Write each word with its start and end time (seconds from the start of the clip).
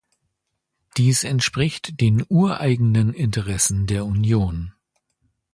Dies 0.97 1.23
entspricht 1.23 2.01
den 2.01 2.25
ureigenen 2.27 3.13
Interessen 3.13 3.85
der 3.85 4.03
Union. 4.03 4.73